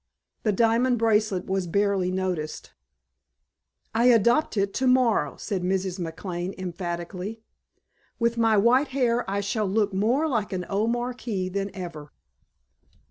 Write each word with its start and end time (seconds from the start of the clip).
The 0.41 0.51
diamond 0.51 0.97
bracelet 0.97 1.45
was 1.45 1.67
barely 1.67 2.09
noticed. 2.09 2.73
"I 3.93 4.05
adopt 4.05 4.57
it 4.57 4.73
tomorrow," 4.73 5.35
said 5.37 5.61
Mrs. 5.61 5.99
McLane 5.99 6.57
emphatically. 6.57 7.43
"With 8.17 8.35
my 8.35 8.57
white 8.57 8.87
hair 8.97 9.29
I 9.29 9.41
shall 9.41 9.67
look 9.67 9.93
more 9.93 10.27
like 10.27 10.53
an 10.53 10.65
old 10.65 10.89
marquise 10.89 11.51
than 11.51 11.69
ever." 11.75 12.11